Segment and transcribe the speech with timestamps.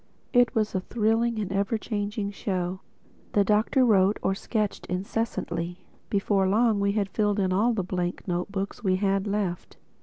[0.33, 2.79] It was a thrilling and ever changing show.
[3.33, 5.85] The Doctor wrote or sketched incessantly.
[6.09, 9.77] Before long we had filled all the blank note books we had left.